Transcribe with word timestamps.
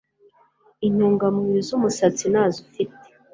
intungamubiri 0.87 1.61
z'umusatsi 1.67 2.25
nazo 2.33 2.57
ufite 2.65 3.01